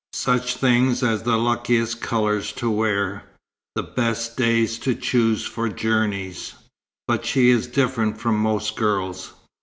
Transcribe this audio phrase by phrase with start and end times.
[0.13, 3.25] Such things as the luckiest colours to wear,
[3.75, 6.55] the best days to choose for journeys.
[7.07, 9.33] But she is different from most girls.